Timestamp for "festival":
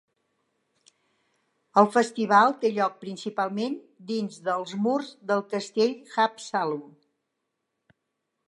1.97-2.55